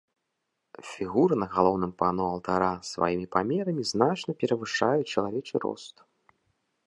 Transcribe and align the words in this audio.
Фігуры 0.91 1.33
на 1.41 1.47
галоўным 1.55 1.91
пано 1.99 2.25
алтара 2.29 2.71
сваімі 2.91 3.25
памерамі 3.35 3.83
значна 3.93 4.31
перавышаюць 4.45 5.09
чалавечы 5.13 5.55
рост. 5.67 5.95